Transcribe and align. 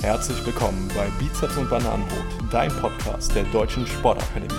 Herzlich 0.00 0.46
willkommen 0.46 0.88
bei 0.94 1.08
Bizeps 1.18 1.56
und 1.56 1.68
Bananenbrot, 1.68 2.52
dein 2.52 2.70
Podcast 2.70 3.34
der 3.34 3.42
Deutschen 3.46 3.84
Sportakademie. 3.84 4.54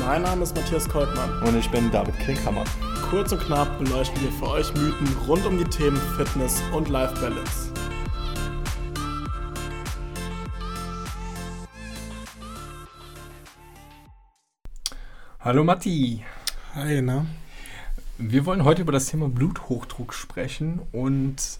Mein 0.00 0.20
Name 0.20 0.42
ist 0.42 0.54
Matthias 0.54 0.86
Koltmann. 0.86 1.42
Und 1.42 1.56
ich 1.56 1.70
bin 1.70 1.90
David 1.90 2.14
Klinkhammer. 2.18 2.64
Kurz 3.08 3.32
und 3.32 3.40
knapp 3.40 3.78
beleuchten 3.78 4.20
wir 4.22 4.30
für 4.32 4.46
euch 4.50 4.74
Mythen 4.74 5.08
rund 5.26 5.46
um 5.46 5.56
die 5.56 5.64
Themen 5.64 5.96
Fitness 6.18 6.62
und 6.74 6.90
Life 6.90 7.14
Balance. 7.18 7.72
Hallo 15.40 15.64
Matti. 15.64 16.22
Hi, 16.74 17.00
na? 17.00 17.24
Wir 18.18 18.44
wollen 18.44 18.64
heute 18.64 18.82
über 18.82 18.92
das 18.92 19.06
Thema 19.06 19.30
Bluthochdruck 19.30 20.12
sprechen 20.12 20.82
und 20.92 21.58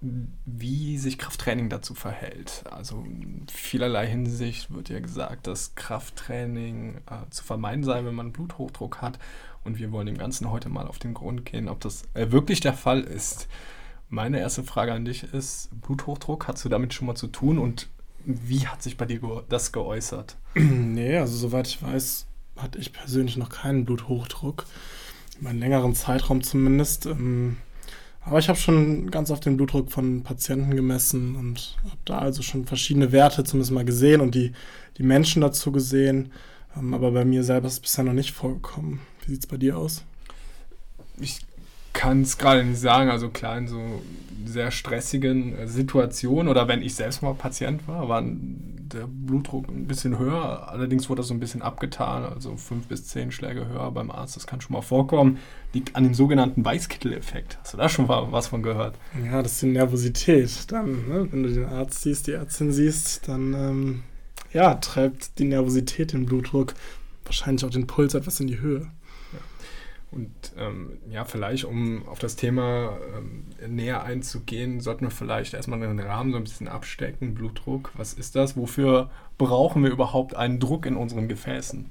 wie 0.00 0.96
sich 0.96 1.18
Krafttraining 1.18 1.68
dazu 1.68 1.94
verhält. 1.94 2.64
Also 2.70 3.04
in 3.04 3.46
vielerlei 3.52 4.06
Hinsicht 4.06 4.72
wird 4.72 4.88
ja 4.88 5.00
gesagt, 5.00 5.46
dass 5.46 5.74
Krafttraining 5.74 6.96
äh, 7.06 7.28
zu 7.30 7.44
vermeiden 7.44 7.84
sei, 7.84 8.04
wenn 8.04 8.14
man 8.14 8.32
Bluthochdruck 8.32 9.02
hat. 9.02 9.18
Und 9.62 9.78
wir 9.78 9.92
wollen 9.92 10.06
dem 10.06 10.16
Ganzen 10.16 10.50
heute 10.50 10.70
mal 10.70 10.86
auf 10.86 10.98
den 10.98 11.12
Grund 11.12 11.44
gehen, 11.44 11.68
ob 11.68 11.80
das 11.80 12.04
äh, 12.14 12.30
wirklich 12.30 12.60
der 12.60 12.72
Fall 12.72 13.02
ist. 13.02 13.48
Meine 14.08 14.40
erste 14.40 14.64
Frage 14.64 14.92
an 14.92 15.04
dich 15.04 15.22
ist, 15.34 15.68
Bluthochdruck, 15.82 16.48
hast 16.48 16.64
du 16.64 16.70
damit 16.70 16.94
schon 16.94 17.06
mal 17.06 17.14
zu 17.14 17.26
tun 17.26 17.58
und 17.58 17.88
wie 18.24 18.66
hat 18.66 18.82
sich 18.82 18.96
bei 18.96 19.04
dir 19.04 19.44
das 19.48 19.72
geäußert? 19.72 20.36
Nee, 20.54 21.18
also 21.18 21.36
soweit 21.36 21.68
ich 21.68 21.82
weiß, 21.82 22.26
hatte 22.56 22.78
ich 22.78 22.92
persönlich 22.92 23.36
noch 23.36 23.50
keinen 23.50 23.84
Bluthochdruck. 23.84 24.64
Über 25.38 25.50
einen 25.50 25.60
längeren 25.60 25.94
Zeitraum 25.94 26.42
zumindest. 26.42 27.06
Ähm 27.06 27.58
aber 28.22 28.38
ich 28.38 28.48
habe 28.48 28.58
schon 28.58 29.10
ganz 29.10 29.30
oft 29.30 29.46
den 29.46 29.56
Blutdruck 29.56 29.90
von 29.90 30.22
Patienten 30.22 30.76
gemessen 30.76 31.36
und 31.36 31.76
habe 31.84 31.96
da 32.04 32.18
also 32.18 32.42
schon 32.42 32.66
verschiedene 32.66 33.12
Werte 33.12 33.44
zumindest 33.44 33.72
mal 33.72 33.84
gesehen 33.84 34.20
und 34.20 34.34
die, 34.34 34.52
die 34.98 35.02
Menschen 35.02 35.40
dazu 35.40 35.72
gesehen. 35.72 36.32
Ähm, 36.76 36.92
aber 36.94 37.12
bei 37.12 37.24
mir 37.24 37.44
selber 37.44 37.66
ist 37.66 37.74
es 37.74 37.80
bisher 37.80 38.04
noch 38.04 38.12
nicht 38.12 38.32
vorgekommen. 38.32 39.00
Wie 39.24 39.32
sieht 39.32 39.40
es 39.40 39.46
bei 39.46 39.56
dir 39.56 39.78
aus? 39.78 40.04
Ich 41.18 41.40
kann 41.92 42.22
es 42.22 42.38
gerade 42.38 42.62
nicht 42.62 42.80
sagen. 42.80 43.10
Also 43.10 43.30
klar, 43.30 43.56
in 43.58 43.68
so 43.68 44.02
sehr 44.44 44.70
stressigen 44.70 45.56
äh, 45.58 45.66
Situationen 45.66 46.48
oder 46.48 46.68
wenn 46.68 46.82
ich 46.82 46.94
selbst 46.94 47.22
mal 47.22 47.34
Patient 47.34 47.86
war, 47.88 48.08
war 48.08 48.22
der 48.92 49.06
Blutdruck 49.06 49.68
ein 49.68 49.86
bisschen 49.86 50.18
höher. 50.18 50.68
Allerdings 50.68 51.08
wurde 51.08 51.20
das 51.20 51.28
so 51.28 51.34
ein 51.34 51.40
bisschen 51.40 51.62
abgetan, 51.62 52.24
also 52.24 52.56
fünf 52.56 52.86
bis 52.86 53.06
zehn 53.06 53.32
Schläge 53.32 53.66
höher 53.66 53.90
beim 53.90 54.10
Arzt. 54.10 54.36
Das 54.36 54.46
kann 54.46 54.60
schon 54.60 54.74
mal 54.74 54.82
vorkommen. 54.82 55.38
Liegt 55.72 55.96
an 55.96 56.04
dem 56.04 56.14
sogenannten 56.14 56.64
Weißkittel-Effekt. 56.64 57.58
Hast 57.60 57.74
du 57.74 57.78
da 57.78 57.88
schon 57.88 58.08
was 58.08 58.48
von 58.48 58.62
gehört? 58.62 58.96
Ja, 59.24 59.42
das 59.42 59.52
ist 59.52 59.62
die 59.62 59.66
Nervosität. 59.66 60.72
Dann, 60.72 61.08
ne, 61.08 61.28
wenn 61.30 61.42
du 61.42 61.48
den 61.50 61.66
Arzt 61.66 62.02
siehst, 62.02 62.26
die 62.26 62.32
Ärztin 62.32 62.72
siehst, 62.72 63.28
dann 63.28 63.54
ähm, 63.54 64.02
ja, 64.52 64.74
treibt 64.74 65.38
die 65.38 65.44
Nervosität 65.44 66.12
den 66.12 66.26
Blutdruck, 66.26 66.74
wahrscheinlich 67.24 67.64
auch 67.64 67.70
den 67.70 67.86
Puls 67.86 68.14
etwas 68.14 68.40
in 68.40 68.46
die 68.46 68.60
Höhe. 68.60 68.90
Und 70.12 70.30
ähm, 70.58 70.98
ja, 71.08 71.24
vielleicht, 71.24 71.64
um 71.64 72.06
auf 72.08 72.18
das 72.18 72.34
Thema 72.34 72.98
ähm, 73.16 73.44
näher 73.74 74.02
einzugehen, 74.02 74.80
sollten 74.80 75.04
wir 75.04 75.10
vielleicht 75.10 75.54
erstmal 75.54 75.78
den 75.78 76.00
Rahmen 76.00 76.32
so 76.32 76.36
ein 76.36 76.44
bisschen 76.44 76.66
abstecken. 76.66 77.34
Blutdruck, 77.34 77.92
was 77.96 78.14
ist 78.14 78.34
das? 78.34 78.56
Wofür 78.56 79.08
brauchen 79.38 79.84
wir 79.84 79.90
überhaupt 79.90 80.34
einen 80.34 80.58
Druck 80.58 80.86
in 80.86 80.96
unseren 80.96 81.28
Gefäßen? 81.28 81.86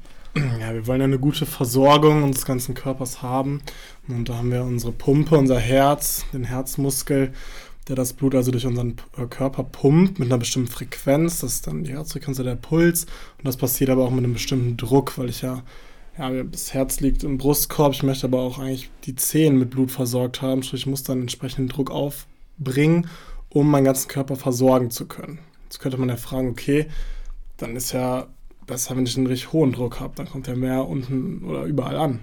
Ja, 0.59 0.73
wir 0.73 0.85
wollen 0.85 0.99
ja 0.99 1.05
eine 1.05 1.19
gute 1.19 1.45
Versorgung 1.45 2.23
unseres 2.23 2.45
ganzen 2.45 2.75
Körpers 2.75 3.21
haben. 3.21 3.61
Und 4.07 4.29
da 4.29 4.35
haben 4.35 4.51
wir 4.51 4.63
unsere 4.63 4.91
Pumpe, 4.91 5.37
unser 5.37 5.59
Herz, 5.59 6.25
den 6.33 6.43
Herzmuskel, 6.43 7.33
der 7.87 7.95
das 7.95 8.13
Blut 8.13 8.35
also 8.35 8.51
durch 8.51 8.65
unseren 8.65 8.97
äh, 9.17 9.25
Körper 9.25 9.63
pumpt 9.63 10.19
mit 10.19 10.27
einer 10.27 10.37
bestimmten 10.37 10.69
Frequenz. 10.69 11.39
Das 11.39 11.53
ist 11.53 11.67
dann 11.67 11.83
die 11.83 11.93
Herzfrequenz, 11.93 12.37
der 12.37 12.55
Puls. 12.55 13.05
Und 13.37 13.47
das 13.47 13.57
passiert 13.57 13.89
aber 13.89 14.03
auch 14.03 14.11
mit 14.11 14.23
einem 14.23 14.33
bestimmten 14.33 14.77
Druck, 14.77 15.17
weil 15.17 15.29
ich 15.29 15.41
ja 15.41 15.63
ja, 16.19 16.43
das 16.43 16.73
Herz 16.73 16.99
liegt 16.99 17.23
im 17.23 17.37
Brustkorb, 17.37 17.93
ich 17.93 18.03
möchte 18.03 18.27
aber 18.27 18.41
auch 18.41 18.59
eigentlich 18.59 18.89
die 19.05 19.15
Zehen 19.15 19.57
mit 19.57 19.69
Blut 19.69 19.89
versorgt 19.89 20.41
haben, 20.41 20.63
sprich, 20.63 20.81
ich 20.81 20.87
muss 20.87 21.03
dann 21.03 21.21
entsprechenden 21.21 21.69
Druck 21.69 21.91
aufbringen, 21.91 23.07
um 23.47 23.71
meinen 23.71 23.85
ganzen 23.85 24.09
Körper 24.09 24.35
versorgen 24.35 24.91
zu 24.91 25.07
können. 25.07 25.39
Jetzt 25.63 25.79
könnte 25.79 25.97
man 25.97 26.09
ja 26.09 26.17
fragen, 26.17 26.49
okay, 26.49 26.87
dann 27.55 27.77
ist 27.77 27.93
ja 27.93 28.27
besser, 28.67 28.97
wenn 28.97 29.05
ich 29.05 29.15
einen 29.15 29.27
richtig 29.27 29.53
hohen 29.53 29.71
Druck 29.71 30.01
habe, 30.01 30.13
dann 30.15 30.29
kommt 30.29 30.47
ja 30.47 30.55
mehr 30.55 30.87
unten 30.87 31.43
oder 31.45 31.63
überall 31.63 31.95
an. 31.95 32.19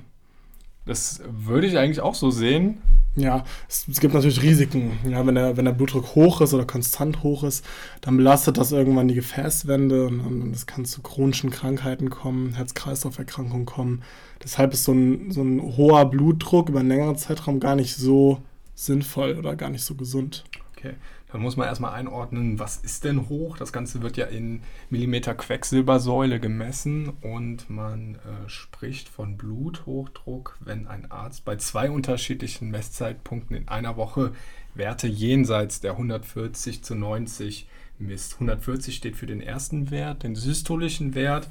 Das 0.84 1.22
würde 1.26 1.66
ich 1.66 1.78
eigentlich 1.78 2.00
auch 2.00 2.14
so 2.14 2.30
sehen. 2.30 2.78
Ja, 3.16 3.44
es, 3.66 3.86
gibt 3.98 4.12
natürlich 4.12 4.42
Risiken. 4.42 4.98
Ja, 5.08 5.26
wenn 5.26 5.34
der, 5.34 5.56
wenn 5.56 5.64
der 5.64 5.72
Blutdruck 5.72 6.14
hoch 6.14 6.42
ist 6.42 6.52
oder 6.52 6.66
konstant 6.66 7.22
hoch 7.22 7.44
ist, 7.44 7.64
dann 8.02 8.18
belastet 8.18 8.58
das 8.58 8.72
irgendwann 8.72 9.08
die 9.08 9.14
Gefäßwände 9.14 10.06
und, 10.06 10.20
und 10.20 10.54
es 10.54 10.66
kann 10.66 10.84
zu 10.84 11.00
chronischen 11.00 11.50
Krankheiten 11.50 12.10
kommen, 12.10 12.52
Herz-Kreislauf-Erkrankungen 12.54 13.64
kommen. 13.64 14.02
Deshalb 14.44 14.74
ist 14.74 14.84
so 14.84 14.92
ein, 14.92 15.30
so 15.30 15.42
ein 15.42 15.62
hoher 15.62 16.04
Blutdruck 16.04 16.68
über 16.68 16.80
einen 16.80 16.90
längeren 16.90 17.16
Zeitraum 17.16 17.58
gar 17.58 17.74
nicht 17.74 17.96
so 17.96 18.42
sinnvoll 18.74 19.36
oder 19.38 19.56
gar 19.56 19.70
nicht 19.70 19.84
so 19.84 19.94
gesund. 19.94 20.44
Okay. 20.88 20.96
Dann 21.32 21.42
muss 21.42 21.56
man 21.56 21.66
erstmal 21.66 21.94
einordnen, 21.94 22.58
was 22.58 22.76
ist 22.76 23.04
denn 23.04 23.28
hoch? 23.28 23.56
Das 23.56 23.72
Ganze 23.72 24.00
wird 24.00 24.16
ja 24.16 24.26
in 24.26 24.62
Millimeter 24.90 25.34
Quecksilbersäule 25.34 26.38
gemessen 26.40 27.10
und 27.20 27.68
man 27.68 28.14
äh, 28.14 28.48
spricht 28.48 29.08
von 29.08 29.36
Bluthochdruck, 29.36 30.56
wenn 30.60 30.86
ein 30.86 31.10
Arzt 31.10 31.44
bei 31.44 31.56
zwei 31.56 31.90
unterschiedlichen 31.90 32.70
Messzeitpunkten 32.70 33.56
in 33.56 33.68
einer 33.68 33.96
Woche 33.96 34.32
Werte 34.74 35.08
jenseits 35.08 35.80
der 35.80 35.92
140 35.92 36.84
zu 36.84 36.94
90 36.94 37.66
misst. 37.98 38.34
140 38.34 38.94
steht 38.94 39.16
für 39.16 39.26
den 39.26 39.40
ersten 39.40 39.90
Wert, 39.90 40.22
den 40.22 40.36
systolischen 40.36 41.14
Wert 41.14 41.48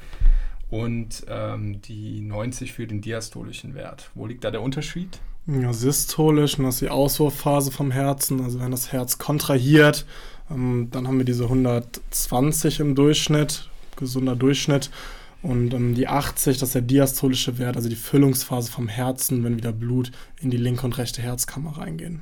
und 0.70 1.26
ähm, 1.28 1.82
die 1.82 2.22
90 2.22 2.74
für 2.74 2.88
den 2.88 3.02
diastolischen 3.02 3.74
Wert. 3.74 4.12
Wo 4.16 4.26
liegt 4.26 4.44
da 4.44 4.52
der 4.52 4.62
Unterschied? 4.62 5.20
Ja, 5.48 5.74
systolisch, 5.74 6.58
und 6.58 6.66
das 6.66 6.76
ist 6.76 6.82
die 6.82 6.90
Auswurffphase 6.90 7.72
vom 7.72 7.92
Herzen. 7.92 8.42
Also 8.42 8.60
wenn 8.60 8.72
das 8.72 8.92
Herz 8.92 9.18
kontrahiert, 9.18 10.06
ähm, 10.50 10.88
dann 10.92 11.08
haben 11.08 11.18
wir 11.18 11.26
diese 11.26 11.44
120 11.44 12.80
im 12.80 12.96
Durchschnitt, 12.96 13.70
gesunder 13.96 14.36
Durchschnitt. 14.36 14.90
Und 15.44 15.76
ähm, 15.76 15.94
die 15.94 16.08
80, 16.08 16.58
das 16.58 16.70
ist 16.70 16.76
der 16.76 16.82
diastolische 16.82 17.60
Wert, 17.60 17.76
also 17.76 17.88
die 17.88 17.96
Füllungsphase 17.96 18.72
vom 18.72 18.88
Herzen, 18.88 19.44
wenn 19.44 19.58
wieder 19.58 19.72
Blut 19.72 20.12
in 20.42 20.50
die 20.50 20.58
linke 20.58 20.86
und 20.86 20.98
rechte 20.98 21.22
Herzkammer 21.22 21.78
reingehen. 21.78 22.22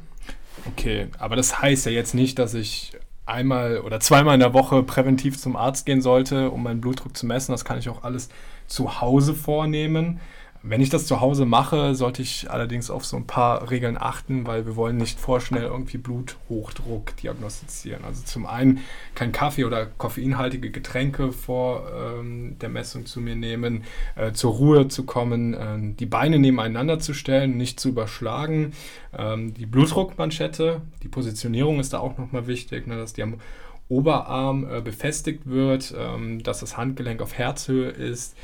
Okay, 0.67 1.07
aber 1.17 1.37
das 1.37 1.61
heißt 1.61 1.85
ja 1.85 1.93
jetzt 1.93 2.13
nicht, 2.13 2.37
dass 2.39 2.53
ich 2.53 2.91
einmal 3.25 3.79
oder 3.79 4.01
zweimal 4.01 4.33
in 4.33 4.41
der 4.41 4.53
Woche 4.53 4.83
präventiv 4.83 5.39
zum 5.39 5.55
Arzt 5.55 5.85
gehen 5.85 6.01
sollte, 6.01 6.51
um 6.51 6.63
meinen 6.63 6.81
Blutdruck 6.81 7.15
zu 7.15 7.25
messen. 7.25 7.53
Das 7.53 7.63
kann 7.63 7.79
ich 7.79 7.87
auch 7.87 8.03
alles 8.03 8.27
zu 8.67 8.99
Hause 8.99 9.33
vornehmen. 9.33 10.19
Wenn 10.65 10.79
ich 10.79 10.89
das 10.89 11.05
zu 11.07 11.19
Hause 11.19 11.45
mache, 11.45 11.93
sollte 11.93 12.21
ich 12.21 12.49
allerdings 12.49 12.89
auf 12.89 13.03
so 13.03 13.17
ein 13.17 13.27
paar 13.27 13.69
Regeln 13.69 13.97
achten, 13.99 14.47
weil 14.47 14.65
wir 14.65 14.77
wollen 14.77 14.95
nicht 14.95 15.19
vorschnell 15.19 15.63
irgendwie 15.63 15.97
Bluthochdruck 15.97 17.17
diagnostizieren. 17.17 18.05
Also 18.05 18.23
zum 18.23 18.45
einen 18.45 18.79
kein 19.13 19.33
Kaffee 19.33 19.65
oder 19.65 19.85
koffeinhaltige 19.85 20.71
Getränke 20.71 21.33
vor 21.33 21.91
ähm, 21.93 22.55
der 22.61 22.69
Messung 22.69 23.05
zu 23.05 23.19
mir 23.19 23.35
nehmen, 23.35 23.83
äh, 24.15 24.31
zur 24.31 24.53
Ruhe 24.53 24.87
zu 24.87 25.03
kommen, 25.03 25.53
äh, 25.53 25.95
die 25.99 26.05
Beine 26.05 26.39
nebeneinander 26.39 26.97
zu 26.97 27.13
stellen, 27.13 27.57
nicht 27.57 27.77
zu 27.81 27.89
überschlagen. 27.89 28.71
Ähm, 29.11 29.53
die 29.53 29.65
Blutdruckmanschette, 29.65 30.79
die 31.03 31.09
Positionierung 31.09 31.81
ist 31.81 31.91
da 31.91 31.99
auch 31.99 32.17
nochmal 32.17 32.47
wichtig, 32.47 32.87
ne, 32.87 32.95
dass 32.95 33.11
die 33.11 33.23
am 33.23 33.41
Oberarm 33.89 34.65
äh, 34.65 34.79
befestigt 34.79 35.41
wird, 35.45 35.93
ähm, 35.97 36.41
dass 36.41 36.61
das 36.61 36.77
Handgelenk 36.77 37.21
auf 37.21 37.33
Herzhöhe 37.37 37.89
ist 37.89 38.37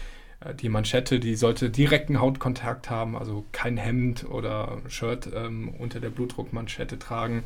die 0.62 0.70
Manschette, 0.70 1.20
die 1.20 1.36
sollte 1.36 1.70
direkten 1.70 2.22
Hautkontakt 2.22 2.90
haben, 2.90 3.18
also 3.18 3.46
kein 3.52 3.76
Hemd 3.76 4.26
oder 4.30 4.78
Shirt 4.88 5.30
ähm, 5.36 5.74
unter 5.78 6.00
der 6.00 6.10
Blutdruckmanschette 6.10 6.98
tragen. 6.98 7.44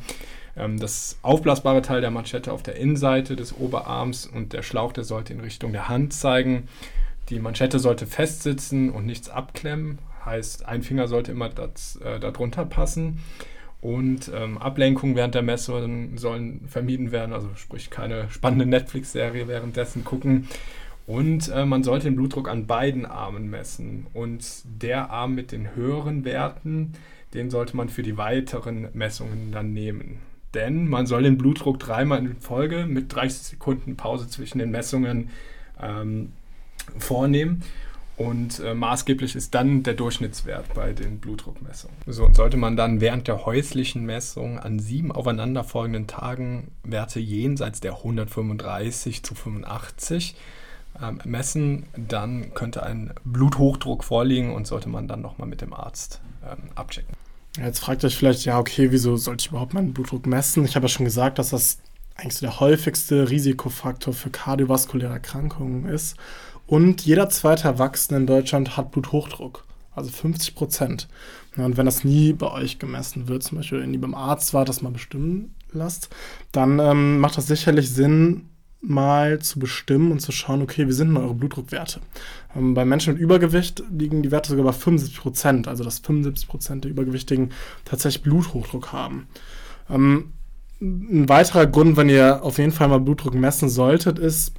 Ähm, 0.56 0.78
das 0.78 1.18
aufblasbare 1.22 1.82
Teil 1.82 2.00
der 2.00 2.12
Manschette 2.12 2.52
auf 2.52 2.62
der 2.62 2.76
Innenseite 2.76 3.34
des 3.34 3.56
Oberarms 3.56 4.26
und 4.26 4.52
der 4.52 4.62
Schlauch, 4.62 4.92
der 4.92 5.02
sollte 5.02 5.32
in 5.32 5.40
Richtung 5.40 5.72
der 5.72 5.88
Hand 5.88 6.12
zeigen. 6.12 6.68
Die 7.30 7.40
Manschette 7.40 7.80
sollte 7.80 8.06
festsitzen 8.06 8.90
und 8.90 9.06
nichts 9.06 9.28
abklemmen, 9.28 9.98
heißt 10.24 10.66
ein 10.66 10.82
Finger 10.82 11.08
sollte 11.08 11.32
immer 11.32 11.48
das, 11.48 11.96
äh, 11.96 12.20
darunter 12.20 12.64
passen. 12.64 13.18
Und 13.80 14.30
ähm, 14.34 14.56
Ablenkungen 14.56 15.14
während 15.14 15.34
der 15.34 15.42
Messung 15.42 16.16
sollen 16.16 16.66
vermieden 16.68 17.12
werden, 17.12 17.34
also 17.34 17.50
sprich 17.54 17.90
keine 17.90 18.30
spannende 18.30 18.64
Netflix-Serie 18.64 19.46
währenddessen 19.46 20.04
gucken. 20.04 20.48
Und 21.06 21.48
äh, 21.48 21.66
man 21.66 21.82
sollte 21.82 22.04
den 22.04 22.16
Blutdruck 22.16 22.48
an 22.48 22.66
beiden 22.66 23.04
Armen 23.04 23.50
messen. 23.50 24.06
Und 24.14 24.44
der 24.64 25.10
Arm 25.10 25.34
mit 25.34 25.52
den 25.52 25.74
höheren 25.74 26.24
Werten, 26.24 26.92
den 27.34 27.50
sollte 27.50 27.76
man 27.76 27.88
für 27.88 28.02
die 28.02 28.16
weiteren 28.16 28.88
Messungen 28.94 29.52
dann 29.52 29.72
nehmen. 29.72 30.18
Denn 30.54 30.88
man 30.88 31.06
soll 31.06 31.24
den 31.24 31.36
Blutdruck 31.36 31.78
dreimal 31.78 32.20
in 32.20 32.36
Folge 32.40 32.86
mit 32.86 33.14
30 33.14 33.42
Sekunden 33.42 33.96
Pause 33.96 34.28
zwischen 34.28 34.58
den 34.58 34.70
Messungen 34.70 35.30
ähm, 35.82 36.32
vornehmen. 36.98 37.62
Und 38.16 38.60
äh, 38.60 38.74
maßgeblich 38.74 39.34
ist 39.34 39.56
dann 39.56 39.82
der 39.82 39.94
Durchschnittswert 39.94 40.72
bei 40.72 40.92
den 40.92 41.18
Blutdruckmessungen. 41.18 41.96
So, 42.06 42.24
und 42.24 42.36
sollte 42.36 42.56
man 42.56 42.76
dann 42.76 43.00
während 43.00 43.26
der 43.26 43.44
häuslichen 43.44 44.06
Messung 44.06 44.60
an 44.60 44.78
sieben 44.78 45.10
aufeinanderfolgenden 45.10 46.06
Tagen 46.06 46.68
Werte 46.84 47.18
jenseits 47.18 47.80
der 47.80 47.96
135 47.96 49.24
zu 49.24 49.34
85 49.34 50.36
ähm, 51.02 51.20
messen, 51.24 51.86
dann 51.96 52.54
könnte 52.54 52.82
ein 52.82 53.12
Bluthochdruck 53.24 54.04
vorliegen 54.04 54.54
und 54.54 54.66
sollte 54.66 54.88
man 54.88 55.08
dann 55.08 55.22
nochmal 55.22 55.48
mit 55.48 55.60
dem 55.60 55.72
Arzt 55.72 56.20
ähm, 56.44 56.70
abchecken. 56.74 57.14
Jetzt 57.58 57.80
fragt 57.80 58.04
euch 58.04 58.16
vielleicht, 58.16 58.44
ja, 58.44 58.58
okay, 58.58 58.90
wieso 58.90 59.16
sollte 59.16 59.42
ich 59.42 59.50
überhaupt 59.50 59.74
meinen 59.74 59.92
Blutdruck 59.92 60.26
messen? 60.26 60.64
Ich 60.64 60.74
habe 60.74 60.86
ja 60.86 60.88
schon 60.88 61.04
gesagt, 61.04 61.38
dass 61.38 61.50
das 61.50 61.78
eigentlich 62.16 62.34
so 62.34 62.46
der 62.46 62.60
häufigste 62.60 63.30
Risikofaktor 63.30 64.12
für 64.12 64.30
kardiovaskuläre 64.30 65.12
Erkrankungen 65.12 65.86
ist. 65.86 66.16
Und 66.66 67.02
jeder 67.02 67.28
zweite 67.28 67.68
Erwachsene 67.68 68.18
in 68.18 68.26
Deutschland 68.26 68.76
hat 68.76 68.90
Bluthochdruck. 68.90 69.64
Also 69.94 70.10
50 70.10 70.56
Prozent. 70.56 71.08
Und 71.56 71.76
wenn 71.76 71.86
das 71.86 72.02
nie 72.02 72.32
bei 72.32 72.50
euch 72.50 72.80
gemessen 72.80 73.28
wird, 73.28 73.44
zum 73.44 73.58
Beispiel 73.58 73.86
nie 73.86 73.98
beim 73.98 74.14
Arzt 74.14 74.52
war, 74.54 74.64
das 74.64 74.82
mal 74.82 74.90
bestimmen 74.90 75.54
lasst, 75.70 76.08
dann 76.50 76.80
ähm, 76.80 77.18
macht 77.18 77.36
das 77.36 77.46
sicherlich 77.46 77.90
Sinn, 77.90 78.48
mal 78.86 79.40
zu 79.40 79.58
bestimmen 79.58 80.12
und 80.12 80.20
zu 80.20 80.32
schauen, 80.32 80.62
okay, 80.62 80.86
wie 80.86 80.92
sind 80.92 81.08
denn 81.08 81.16
eure 81.16 81.34
Blutdruckwerte? 81.34 82.00
Ähm, 82.56 82.74
bei 82.74 82.84
Menschen 82.84 83.14
mit 83.14 83.22
Übergewicht 83.22 83.82
liegen 83.90 84.22
die 84.22 84.30
Werte 84.30 84.50
sogar 84.50 84.64
bei 84.64 84.72
75 84.72 85.20
Prozent, 85.20 85.68
also 85.68 85.84
dass 85.84 85.98
75 86.00 86.48
Prozent 86.48 86.84
der 86.84 86.90
Übergewichtigen 86.90 87.50
tatsächlich 87.84 88.22
Bluthochdruck 88.22 88.92
haben. 88.92 89.26
Ähm, 89.90 90.32
ein 90.80 91.28
weiterer 91.28 91.66
Grund, 91.66 91.96
wenn 91.96 92.08
ihr 92.08 92.42
auf 92.42 92.58
jeden 92.58 92.72
Fall 92.72 92.88
mal 92.88 93.00
Blutdruck 93.00 93.34
messen 93.34 93.68
solltet, 93.68 94.18
ist, 94.18 94.52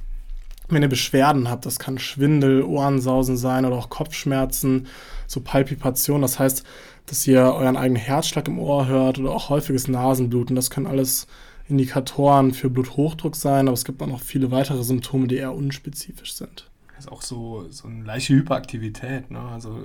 wenn 0.68 0.82
ihr 0.82 0.88
Beschwerden 0.88 1.48
habt. 1.48 1.66
Das 1.66 1.78
kann 1.78 1.98
Schwindel, 1.98 2.62
Ohrensausen 2.62 3.36
sein 3.36 3.64
oder 3.64 3.76
auch 3.76 3.90
Kopfschmerzen, 3.90 4.88
so 5.26 5.40
Palpipation. 5.40 6.22
Das 6.22 6.38
heißt, 6.38 6.64
dass 7.06 7.26
ihr 7.26 7.40
euren 7.42 7.76
eigenen 7.76 8.02
Herzschlag 8.02 8.48
im 8.48 8.58
Ohr 8.58 8.88
hört 8.88 9.18
oder 9.18 9.30
auch 9.30 9.48
häufiges 9.48 9.86
Nasenbluten. 9.86 10.56
Das 10.56 10.70
können 10.70 10.86
alles 10.86 11.28
Indikatoren 11.68 12.52
für 12.52 12.70
Bluthochdruck 12.70 13.36
sein, 13.36 13.68
aber 13.68 13.74
es 13.74 13.84
gibt 13.84 14.02
auch 14.02 14.06
noch 14.06 14.20
viele 14.20 14.50
weitere 14.50 14.82
Symptome, 14.82 15.26
die 15.26 15.36
eher 15.36 15.54
unspezifisch 15.54 16.34
sind. 16.34 16.70
Das 16.94 17.06
ist 17.06 17.12
auch 17.12 17.22
so, 17.22 17.66
so 17.70 17.88
eine 17.88 18.04
leichte 18.04 18.34
Hyperaktivität. 18.34 19.30
Ne? 19.30 19.40
Also 19.40 19.84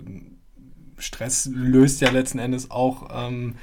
Stress 0.98 1.50
löst 1.52 2.02
ja 2.02 2.10
letzten 2.10 2.40
Endes 2.40 2.72
auch 2.72 3.10
ähm, 3.12 3.56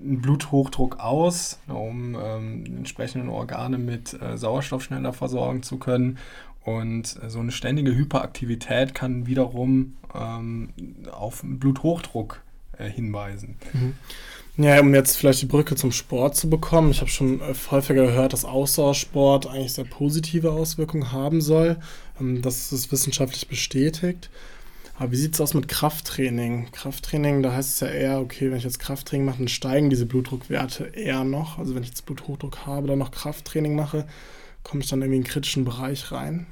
einen 0.00 0.20
Bluthochdruck 0.22 1.00
aus, 1.00 1.58
ne, 1.66 1.74
um 1.74 2.16
ähm, 2.20 2.64
entsprechenden 2.64 3.28
Organe 3.28 3.78
mit 3.78 4.20
äh, 4.20 4.38
Sauerstoff 4.38 4.84
schneller 4.84 5.12
versorgen 5.12 5.62
zu 5.62 5.78
können. 5.78 6.18
Und 6.64 7.18
äh, 7.22 7.30
so 7.30 7.40
eine 7.40 7.52
ständige 7.52 7.94
Hyperaktivität 7.94 8.94
kann 8.94 9.26
wiederum 9.26 9.96
ähm, 10.14 10.70
auf 11.10 11.42
Bluthochdruck 11.44 12.42
äh, 12.78 12.88
hinweisen. 12.88 13.56
Mhm. 13.72 13.94
Ja, 14.56 14.80
um 14.80 14.92
jetzt 14.92 15.16
vielleicht 15.16 15.42
die 15.42 15.46
Brücke 15.46 15.76
zum 15.76 15.92
Sport 15.92 16.34
zu 16.34 16.50
bekommen. 16.50 16.90
Ich 16.90 17.00
habe 17.00 17.10
schon 17.10 17.40
äh, 17.40 17.54
häufiger 17.70 18.06
gehört, 18.06 18.32
dass 18.32 18.44
Ausdauersport 18.44 19.46
eigentlich 19.46 19.74
sehr 19.74 19.84
positive 19.84 20.50
Auswirkungen 20.50 21.12
haben 21.12 21.40
soll. 21.40 21.76
Ähm, 22.20 22.42
das 22.42 22.72
ist 22.72 22.90
wissenschaftlich 22.90 23.46
bestätigt. 23.46 24.30
Aber 24.98 25.12
wie 25.12 25.16
sieht 25.16 25.34
es 25.34 25.40
aus 25.40 25.54
mit 25.54 25.68
Krafttraining? 25.68 26.72
Krafttraining, 26.72 27.40
da 27.44 27.52
heißt 27.52 27.70
es 27.70 27.80
ja 27.80 27.86
eher, 27.86 28.20
okay, 28.20 28.50
wenn 28.50 28.58
ich 28.58 28.64
jetzt 28.64 28.80
Krafttraining 28.80 29.26
mache, 29.26 29.38
dann 29.38 29.46
steigen 29.46 29.90
diese 29.90 30.06
Blutdruckwerte 30.06 30.86
eher 30.86 31.22
noch. 31.22 31.58
Also 31.58 31.76
wenn 31.76 31.84
ich 31.84 31.90
jetzt 31.90 32.04
Bluthochdruck 32.04 32.66
habe, 32.66 32.88
dann 32.88 32.98
noch 32.98 33.12
Krafttraining 33.12 33.76
mache, 33.76 34.08
komme 34.64 34.82
ich 34.82 34.90
dann 34.90 35.00
irgendwie 35.00 35.18
in 35.18 35.22
den 35.22 35.30
kritischen 35.30 35.64
Bereich 35.64 36.10
rein? 36.10 36.48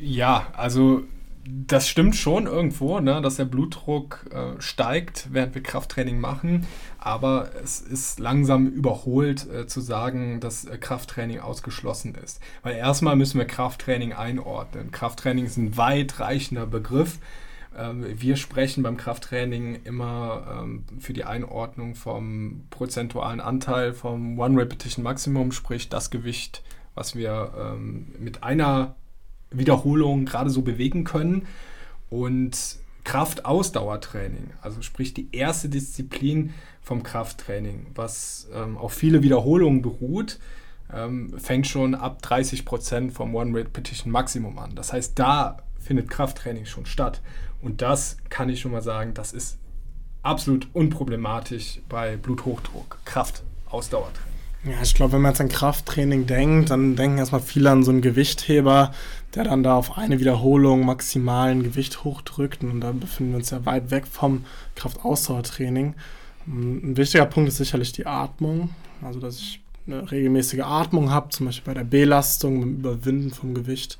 Ja, 0.00 0.50
also 0.56 1.02
das 1.44 1.88
stimmt 1.88 2.14
schon 2.14 2.46
irgendwo, 2.46 3.00
ne, 3.00 3.20
dass 3.20 3.36
der 3.36 3.44
Blutdruck 3.44 4.26
äh, 4.30 4.60
steigt, 4.60 5.28
während 5.32 5.54
wir 5.54 5.62
Krafttraining 5.62 6.20
machen. 6.20 6.66
Aber 6.98 7.50
es 7.62 7.80
ist 7.80 8.20
langsam 8.20 8.68
überholt 8.68 9.48
äh, 9.50 9.66
zu 9.66 9.80
sagen, 9.80 10.38
dass 10.38 10.64
äh, 10.64 10.78
Krafttraining 10.78 11.40
ausgeschlossen 11.40 12.14
ist. 12.14 12.40
Weil 12.62 12.76
erstmal 12.76 13.16
müssen 13.16 13.38
wir 13.38 13.46
Krafttraining 13.46 14.12
einordnen. 14.12 14.92
Krafttraining 14.92 15.46
ist 15.46 15.56
ein 15.56 15.76
weitreichender 15.76 16.66
Begriff. 16.66 17.18
Ähm, 17.76 18.04
wir 18.20 18.36
sprechen 18.36 18.84
beim 18.84 18.96
Krafttraining 18.96 19.80
immer 19.84 20.60
ähm, 20.62 20.84
für 21.00 21.12
die 21.12 21.24
Einordnung 21.24 21.96
vom 21.96 22.66
prozentualen 22.70 23.40
Anteil 23.40 23.94
vom 23.94 24.38
One 24.38 24.60
Repetition 24.60 25.02
Maximum, 25.02 25.50
sprich 25.50 25.88
das 25.88 26.10
Gewicht, 26.10 26.62
was 26.94 27.16
wir 27.16 27.52
ähm, 27.58 28.12
mit 28.20 28.44
einer 28.44 28.94
Wiederholungen 29.52 30.26
gerade 30.26 30.50
so 30.50 30.62
bewegen 30.62 31.04
können. 31.04 31.46
Und 32.10 32.76
Kraft-Ausdauertraining, 33.04 34.50
also 34.60 34.82
sprich 34.82 35.12
die 35.14 35.28
erste 35.32 35.68
Disziplin 35.68 36.54
vom 36.80 37.02
Krafttraining, 37.02 37.86
was 37.94 38.48
ähm, 38.54 38.76
auf 38.76 38.92
viele 38.92 39.22
Wiederholungen 39.22 39.82
beruht, 39.82 40.38
ähm, 40.92 41.38
fängt 41.38 41.66
schon 41.66 41.94
ab 41.94 42.22
30 42.22 42.64
Prozent 42.64 43.12
vom 43.12 43.34
One 43.34 43.56
Repetition 43.56 44.12
Maximum 44.12 44.58
an. 44.58 44.74
Das 44.74 44.92
heißt, 44.92 45.18
da 45.18 45.58
findet 45.78 46.10
Krafttraining 46.10 46.66
schon 46.66 46.86
statt. 46.86 47.20
Und 47.60 47.82
das 47.82 48.18
kann 48.28 48.48
ich 48.48 48.60
schon 48.60 48.72
mal 48.72 48.82
sagen, 48.82 49.14
das 49.14 49.32
ist 49.32 49.58
absolut 50.22 50.68
unproblematisch 50.72 51.80
bei 51.88 52.16
Bluthochdruck, 52.16 52.98
Kraft, 53.04 53.42
Ausdauertraining. 53.68 54.31
Ja, 54.64 54.80
ich 54.80 54.94
glaube, 54.94 55.14
wenn 55.14 55.22
man 55.22 55.32
jetzt 55.32 55.40
an 55.40 55.48
Krafttraining 55.48 56.26
denkt, 56.26 56.70
dann 56.70 56.94
denken 56.94 57.18
erstmal 57.18 57.40
viele 57.40 57.68
an 57.70 57.82
so 57.82 57.90
einen 57.90 58.00
Gewichtheber, 58.00 58.94
der 59.34 59.42
dann 59.42 59.64
da 59.64 59.74
auf 59.74 59.98
eine 59.98 60.20
Wiederholung 60.20 60.84
maximalen 60.84 61.64
Gewicht 61.64 62.04
hochdrückt. 62.04 62.62
Und 62.62 62.80
da 62.80 62.92
befinden 62.92 63.32
wir 63.32 63.38
uns 63.38 63.50
ja 63.50 63.66
weit 63.66 63.90
weg 63.90 64.06
vom 64.06 64.44
Kraftausdauertraining. 64.76 65.94
Ein 66.46 66.96
wichtiger 66.96 67.26
Punkt 67.26 67.48
ist 67.48 67.56
sicherlich 67.56 67.90
die 67.90 68.06
Atmung. 68.06 68.70
Also, 69.02 69.18
dass 69.18 69.38
ich 69.38 69.60
eine 69.88 70.08
regelmäßige 70.08 70.60
Atmung 70.60 71.10
habe, 71.10 71.30
zum 71.30 71.46
Beispiel 71.46 71.74
bei 71.74 71.78
der 71.78 71.86
Belastung, 71.86 72.60
beim 72.60 72.74
Überwinden 72.76 73.32
vom 73.32 73.54
Gewicht. 73.54 73.98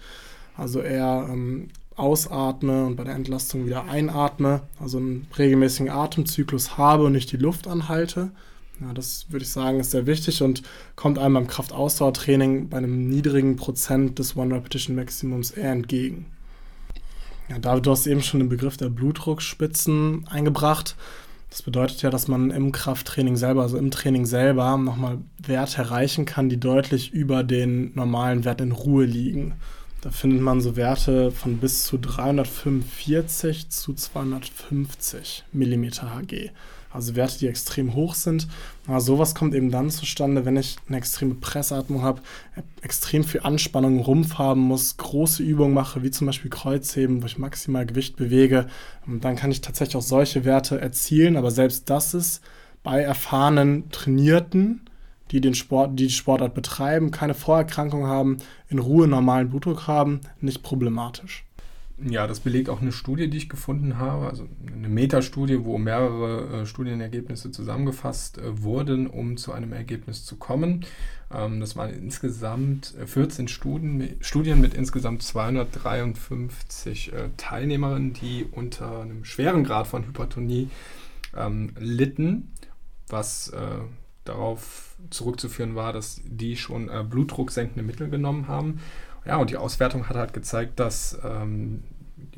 Also 0.56 0.80
eher 0.80 1.26
ähm, 1.28 1.70
ausatme 1.96 2.84
und 2.84 2.94
bei 2.94 3.02
der 3.02 3.16
Entlastung 3.16 3.66
wieder 3.66 3.86
einatme. 3.86 4.60
Also 4.80 4.98
einen 4.98 5.26
regelmäßigen 5.36 5.90
Atemzyklus 5.90 6.78
habe 6.78 7.04
und 7.04 7.12
nicht 7.12 7.32
die 7.32 7.36
Luft 7.36 7.66
anhalte. 7.66 8.30
Ja, 8.80 8.92
das 8.92 9.26
würde 9.30 9.44
ich 9.44 9.50
sagen, 9.50 9.80
ist 9.80 9.92
sehr 9.92 10.06
wichtig 10.06 10.42
und 10.42 10.62
kommt 10.96 11.18
einem 11.18 11.34
beim 11.34 11.46
Kraftausdauertraining 11.46 12.68
bei 12.68 12.78
einem 12.78 13.08
niedrigen 13.08 13.56
Prozent 13.56 14.18
des 14.18 14.36
One-Repetition-Maximums 14.36 15.52
eher 15.52 15.72
entgegen. 15.72 16.26
Ja, 17.48 17.58
David, 17.58 17.86
du 17.86 17.90
hast 17.90 18.06
eben 18.06 18.22
schon 18.22 18.40
den 18.40 18.48
Begriff 18.48 18.76
der 18.76 18.88
Blutdruckspitzen 18.88 20.26
eingebracht. 20.28 20.96
Das 21.50 21.62
bedeutet 21.62 22.00
ja, 22.00 22.08
dass 22.08 22.28
man 22.28 22.50
im 22.50 22.72
Krafttraining 22.72 23.36
selber, 23.36 23.62
also 23.62 23.76
im 23.76 23.90
Training 23.90 24.24
selber, 24.24 24.76
nochmal 24.78 25.18
Werte 25.38 25.82
erreichen 25.82 26.24
kann, 26.24 26.48
die 26.48 26.58
deutlich 26.58 27.12
über 27.12 27.44
den 27.44 27.92
normalen 27.94 28.44
Wert 28.44 28.62
in 28.62 28.72
Ruhe 28.72 29.04
liegen. 29.04 29.54
Da 30.00 30.10
findet 30.10 30.40
man 30.40 30.60
so 30.60 30.76
Werte 30.76 31.30
von 31.30 31.58
bis 31.58 31.84
zu 31.84 31.98
345 31.98 33.68
zu 33.68 33.92
250 33.92 35.44
mm 35.52 35.84
Hg 35.84 36.50
also 36.92 37.16
Werte, 37.16 37.38
die 37.38 37.46
extrem 37.46 37.94
hoch 37.94 38.14
sind. 38.14 38.48
Aber 38.86 39.00
sowas 39.00 39.34
kommt 39.34 39.54
eben 39.54 39.70
dann 39.70 39.90
zustande, 39.90 40.44
wenn 40.44 40.56
ich 40.56 40.76
eine 40.88 40.98
extreme 40.98 41.34
Pressatmung 41.34 42.02
habe, 42.02 42.22
extrem 42.82 43.24
viel 43.24 43.42
Anspannung 43.42 43.96
im 43.98 44.00
Rumpf 44.00 44.34
haben 44.34 44.60
muss, 44.60 44.96
große 44.96 45.42
Übungen 45.42 45.74
mache, 45.74 46.02
wie 46.02 46.10
zum 46.10 46.26
Beispiel 46.26 46.50
Kreuzheben, 46.50 47.22
wo 47.22 47.26
ich 47.26 47.38
maximal 47.38 47.86
Gewicht 47.86 48.16
bewege. 48.16 48.66
Und 49.06 49.24
dann 49.24 49.36
kann 49.36 49.50
ich 49.50 49.60
tatsächlich 49.60 49.96
auch 49.96 50.02
solche 50.02 50.44
Werte 50.44 50.80
erzielen, 50.80 51.36
aber 51.36 51.50
selbst 51.50 51.88
das 51.90 52.14
ist 52.14 52.42
bei 52.82 53.00
erfahrenen 53.00 53.90
Trainierten, 53.90 54.82
die 55.30 55.40
den 55.40 55.54
Sport, 55.54 55.98
die, 55.98 56.08
die 56.08 56.12
Sportart 56.12 56.54
betreiben, 56.54 57.10
keine 57.10 57.34
Vorerkrankung 57.34 58.06
haben, 58.06 58.38
in 58.68 58.78
Ruhe 58.78 59.08
normalen 59.08 59.48
Blutdruck 59.48 59.86
haben, 59.86 60.20
nicht 60.40 60.62
problematisch. 60.62 61.44
Ja, 62.04 62.26
das 62.26 62.40
belegt 62.40 62.68
auch 62.68 62.80
eine 62.80 62.90
Studie, 62.90 63.30
die 63.30 63.36
ich 63.36 63.48
gefunden 63.48 63.98
habe, 63.98 64.26
also 64.28 64.48
eine 64.66 64.88
Metastudie, 64.88 65.64
wo 65.64 65.78
mehrere 65.78 66.62
äh, 66.62 66.66
Studienergebnisse 66.66 67.50
zusammengefasst 67.50 68.38
äh, 68.38 68.62
wurden, 68.62 69.06
um 69.06 69.36
zu 69.36 69.52
einem 69.52 69.72
Ergebnis 69.72 70.24
zu 70.24 70.36
kommen. 70.36 70.84
Ähm, 71.32 71.60
das 71.60 71.76
waren 71.76 71.90
insgesamt 71.90 72.94
14 73.04 73.44
äh, 73.44 73.48
Studien, 73.48 74.16
Studien 74.20 74.60
mit 74.60 74.74
insgesamt 74.74 75.22
253 75.22 77.12
äh, 77.12 77.28
Teilnehmerinnen, 77.36 78.14
die 78.14 78.46
unter 78.50 79.02
einem 79.02 79.24
schweren 79.24 79.62
Grad 79.62 79.86
von 79.86 80.04
Hypertonie 80.04 80.70
ähm, 81.36 81.72
litten, 81.78 82.52
was 83.08 83.48
äh, 83.50 83.58
darauf 84.24 84.96
zurückzuführen 85.10 85.74
war, 85.74 85.92
dass 85.92 86.20
die 86.24 86.56
schon 86.56 86.88
äh, 86.88 87.04
blutdrucksenkende 87.08 87.82
Mittel 87.82 88.08
genommen 88.08 88.48
haben. 88.48 88.80
Ja, 89.24 89.36
und 89.36 89.50
die 89.50 89.56
Auswertung 89.56 90.08
hat 90.08 90.16
halt 90.16 90.32
gezeigt, 90.32 90.80
dass 90.80 91.18
ähm, 91.24 91.84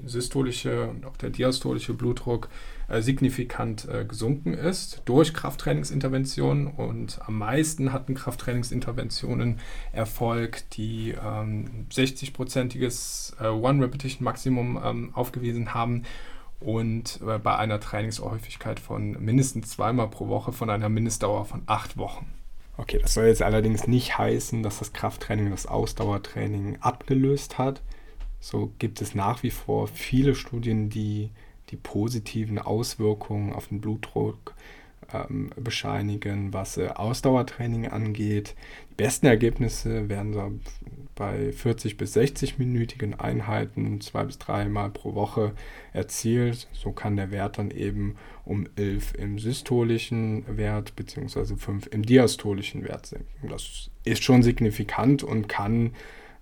systolische 0.04 0.88
und 0.88 1.06
auch 1.06 1.16
der 1.16 1.30
diastolische 1.30 1.94
Blutdruck 1.94 2.48
äh, 2.88 3.00
signifikant 3.00 3.88
äh, 3.88 4.04
gesunken 4.04 4.54
ist 4.54 5.02
durch 5.04 5.32
Krafttrainingsinterventionen 5.32 6.66
und 6.66 7.20
am 7.26 7.38
meisten 7.38 7.92
hatten 7.92 8.14
Krafttrainingsinterventionen 8.14 9.60
Erfolg, 9.92 10.68
die 10.70 11.12
ähm, 11.12 11.86
60-prozentiges 11.90 13.34
äh, 13.40 13.48
One-Repetition-Maximum 13.48 14.80
ähm, 14.84 15.10
aufgewiesen 15.14 15.74
haben 15.74 16.02
und 16.60 17.20
äh, 17.26 17.38
bei 17.38 17.56
einer 17.56 17.80
Trainingshäufigkeit 17.80 18.80
von 18.80 19.12
mindestens 19.24 19.70
zweimal 19.70 20.08
pro 20.08 20.28
Woche 20.28 20.52
von 20.52 20.70
einer 20.70 20.88
Mindestdauer 20.88 21.44
von 21.44 21.62
acht 21.66 21.96
Wochen. 21.96 22.26
Okay, 22.76 22.98
das 23.00 23.14
soll 23.14 23.26
jetzt 23.26 23.42
allerdings 23.42 23.86
nicht 23.86 24.18
heißen, 24.18 24.62
dass 24.62 24.80
das 24.80 24.92
Krafttraining 24.92 25.50
das 25.50 25.66
Ausdauertraining 25.66 26.78
abgelöst 26.80 27.58
hat. 27.58 27.82
So 28.40 28.72
gibt 28.78 29.00
es 29.00 29.14
nach 29.14 29.42
wie 29.42 29.50
vor 29.50 29.86
viele 29.88 30.34
Studien, 30.34 30.90
die 30.90 31.30
die 31.70 31.76
positiven 31.76 32.58
Auswirkungen 32.58 33.52
auf 33.52 33.68
den 33.68 33.80
Blutdruck 33.80 34.54
ähm, 35.12 35.50
bescheinigen, 35.56 36.52
was 36.52 36.76
äh, 36.76 36.88
Ausdauertraining 36.88 37.88
angeht. 37.88 38.54
Die 38.90 38.94
besten 38.96 39.26
Ergebnisse 39.26 40.08
werden 40.08 40.32
so 40.32 40.52
bei 41.14 41.52
40 41.52 41.96
bis 41.96 42.16
60-minütigen 42.16 43.18
Einheiten 43.18 44.00
zwei 44.00 44.24
bis 44.24 44.38
dreimal 44.38 44.90
pro 44.90 45.14
Woche 45.14 45.52
erzielt. 45.92 46.68
So 46.72 46.92
kann 46.92 47.16
der 47.16 47.30
Wert 47.30 47.58
dann 47.58 47.70
eben 47.70 48.16
um 48.44 48.66
11 48.76 49.14
im 49.14 49.38
systolischen 49.38 50.44
Wert 50.56 50.96
bzw. 50.96 51.56
5 51.56 51.86
im 51.88 52.02
diastolischen 52.02 52.84
Wert 52.84 53.06
sinken. 53.06 53.48
Das 53.48 53.90
ist 54.04 54.24
schon 54.24 54.42
signifikant 54.42 55.22
und 55.22 55.48
kann 55.48 55.92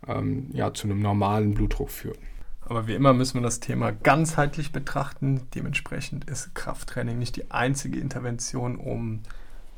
ähm, 0.07 0.49
ja, 0.53 0.73
zu 0.75 0.87
einem 0.87 1.01
normalen 1.01 1.55
Blutdruck 1.55 1.91
führen. 1.91 2.19
Aber 2.63 2.87
wie 2.87 2.95
immer 2.95 3.13
müssen 3.13 3.35
wir 3.35 3.43
das 3.43 3.61
Thema 3.61 3.91
ganzheitlich 3.93 4.73
betrachten. 4.73 5.43
Dementsprechend 5.55 6.25
ist 6.31 6.55
Krafttraining 6.55 7.19
nicht 7.19 7.37
die 7.37 7.51
einzige 7.51 7.99
Intervention, 7.99 8.77
um 8.77 9.21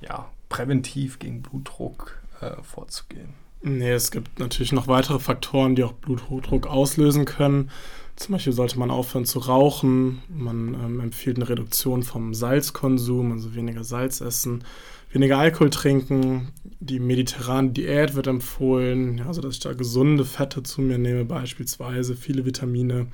ja, 0.00 0.28
präventiv 0.48 1.18
gegen 1.18 1.42
Blutdruck 1.42 2.22
äh, 2.40 2.62
vorzugehen. 2.62 3.43
Nee, 3.66 3.92
es 3.92 4.10
gibt 4.10 4.38
natürlich 4.38 4.72
noch 4.72 4.88
weitere 4.88 5.18
Faktoren, 5.18 5.74
die 5.74 5.84
auch 5.84 5.94
Bluthochdruck 5.94 6.66
auslösen 6.66 7.24
können. 7.24 7.70
Zum 8.14 8.34
Beispiel 8.34 8.52
sollte 8.52 8.78
man 8.78 8.90
aufhören 8.90 9.24
zu 9.24 9.38
rauchen. 9.38 10.20
Man 10.28 10.74
ähm, 10.74 11.00
empfiehlt 11.00 11.38
eine 11.38 11.48
Reduktion 11.48 12.02
vom 12.02 12.34
Salzkonsum, 12.34 13.32
also 13.32 13.54
weniger 13.54 13.82
Salz 13.82 14.20
essen, 14.20 14.64
weniger 15.10 15.38
Alkohol 15.38 15.70
trinken. 15.70 16.48
Die 16.80 17.00
mediterrane 17.00 17.70
Diät 17.70 18.14
wird 18.14 18.26
empfohlen, 18.26 19.22
also 19.26 19.40
dass 19.40 19.54
ich 19.54 19.60
da 19.60 19.72
gesunde 19.72 20.26
Fette 20.26 20.62
zu 20.62 20.82
mir 20.82 20.98
nehme, 20.98 21.24
beispielsweise 21.24 22.16
viele 22.16 22.44
Vitamine. 22.44 23.06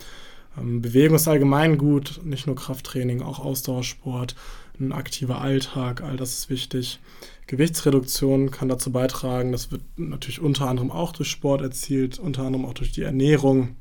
Ähm, 0.58 0.82
Bewegung 0.82 1.14
ist 1.14 1.28
allgemein 1.28 1.78
gut, 1.78 2.22
nicht 2.24 2.48
nur 2.48 2.56
Krafttraining, 2.56 3.22
auch 3.22 3.38
Ausdauersport, 3.38 4.34
ein 4.80 4.92
aktiver 4.92 5.40
Alltag, 5.40 6.02
all 6.02 6.16
das 6.16 6.32
ist 6.32 6.50
wichtig. 6.50 7.00
Gewichtsreduktion 7.46 8.50
kann 8.50 8.68
dazu 8.68 8.92
beitragen, 8.92 9.52
das 9.52 9.70
wird 9.70 9.82
natürlich 9.96 10.40
unter 10.40 10.68
anderem 10.68 10.90
auch 10.90 11.12
durch 11.12 11.30
Sport 11.30 11.62
erzielt, 11.62 12.18
unter 12.18 12.42
anderem 12.42 12.64
auch 12.64 12.74
durch 12.74 12.92
die 12.92 13.02
Ernährung. 13.02 13.76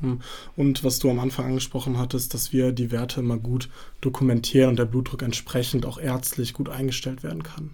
Hm. 0.00 0.20
Und 0.56 0.84
was 0.84 0.98
du 0.98 1.10
am 1.10 1.20
Anfang 1.20 1.46
angesprochen 1.46 1.98
hattest, 1.98 2.34
dass 2.34 2.52
wir 2.52 2.72
die 2.72 2.90
Werte 2.90 3.20
immer 3.20 3.38
gut 3.38 3.68
dokumentieren 4.00 4.70
und 4.70 4.78
der 4.78 4.84
Blutdruck 4.84 5.22
entsprechend 5.22 5.86
auch 5.86 5.98
ärztlich 5.98 6.54
gut 6.54 6.68
eingestellt 6.68 7.22
werden 7.22 7.42
kann. 7.42 7.70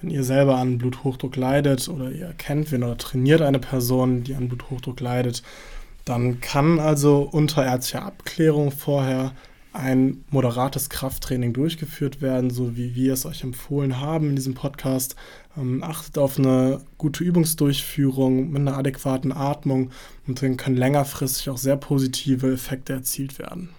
Wenn 0.00 0.10
ihr 0.10 0.24
selber 0.24 0.56
an 0.56 0.78
Bluthochdruck 0.78 1.36
leidet 1.36 1.88
oder 1.88 2.10
ihr 2.10 2.32
kennt 2.34 2.70
wen 2.70 2.84
oder 2.84 2.98
trainiert 2.98 3.42
eine 3.42 3.58
Person, 3.58 4.24
die 4.24 4.34
an 4.34 4.48
Bluthochdruck 4.48 5.00
leidet, 5.00 5.42
dann 6.04 6.40
kann 6.40 6.78
also 6.78 7.22
unter 7.22 7.64
ärztlicher 7.64 8.04
Abklärung 8.04 8.70
vorher 8.70 9.32
ein 9.76 10.24
moderates 10.30 10.88
Krafttraining 10.88 11.52
durchgeführt 11.52 12.20
werden, 12.20 12.50
so 12.50 12.76
wie 12.76 12.94
wir 12.94 13.12
es 13.12 13.26
euch 13.26 13.42
empfohlen 13.42 14.00
haben 14.00 14.30
in 14.30 14.36
diesem 14.36 14.54
Podcast. 14.54 15.16
Ähm, 15.56 15.82
achtet 15.82 16.18
auf 16.18 16.38
eine 16.38 16.80
gute 16.98 17.22
Übungsdurchführung 17.22 18.50
mit 18.50 18.60
einer 18.60 18.76
adäquaten 18.76 19.32
Atmung 19.32 19.90
und 20.26 20.42
dann 20.42 20.56
können 20.56 20.76
längerfristig 20.76 21.50
auch 21.50 21.58
sehr 21.58 21.76
positive 21.76 22.52
Effekte 22.52 22.94
erzielt 22.94 23.38
werden. 23.38 23.70